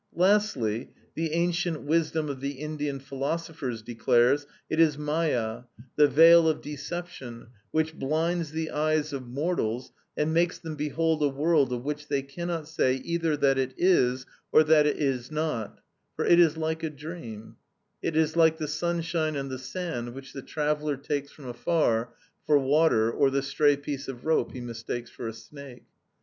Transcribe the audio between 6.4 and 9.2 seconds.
of deception, which blinds the eyes